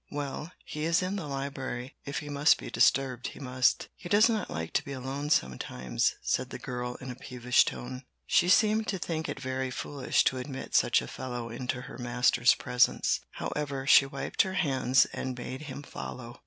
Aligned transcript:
"Well, 0.09 0.51
he 0.65 0.85
is 0.85 1.03
in 1.03 1.15
the 1.15 1.27
library; 1.27 1.93
if 2.05 2.21
he 2.21 2.29
must 2.29 2.57
be 2.57 2.71
disturbed, 2.71 3.27
he 3.27 3.39
must. 3.39 3.87
He 3.95 4.09
does 4.09 4.29
like 4.29 4.73
to 4.73 4.83
be 4.83 4.93
alone 4.93 5.29
sometimes," 5.29 6.15
said 6.23 6.49
the 6.49 6.57
girl 6.57 6.95
in 6.95 7.11
a 7.11 7.15
peevish 7.15 7.65
tone. 7.65 8.01
She 8.25 8.49
seemed 8.49 8.87
to 8.87 8.97
think 8.97 9.29
it 9.29 9.39
very 9.39 9.69
foolish 9.69 10.23
to 10.23 10.39
admit 10.39 10.73
such 10.73 11.03
a 11.03 11.07
fellow 11.07 11.51
into 11.51 11.81
her 11.81 11.99
master's 11.99 12.55
presence. 12.55 13.19
However, 13.33 13.85
she 13.85 14.07
wiped 14.07 14.41
her 14.41 14.53
hands, 14.55 15.05
and 15.13 15.35
bade 15.35 15.61
him 15.69 15.83
follow. 15.83 16.39